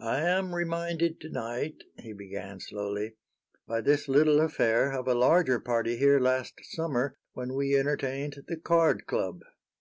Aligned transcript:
"I 0.00 0.22
am 0.22 0.56
reminded 0.56 1.20
tonight," 1.20 1.84
he 2.00 2.12
began, 2.12 2.58
slowly, 2.58 3.14
"by 3.68 3.80
this 3.80 4.08
little 4.08 4.40
affair 4.40 4.90
of 4.90 5.06
a 5.06 5.14
larger 5.14 5.60
party 5.60 5.96
here 5.96 6.18
last 6.18 6.54
summer, 6.64 7.16
when 7.34 7.54
we 7.54 7.76
entertained 7.78 8.42
the 8.48 8.56
card 8.56 9.06
club." 9.06 9.42